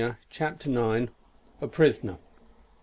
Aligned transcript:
CHAPTER 0.31 0.71
IX. 0.97 1.11
A 1.61 1.67
PRISONER. 1.67 2.17